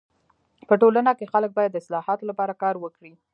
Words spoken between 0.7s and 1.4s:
ټولنه کي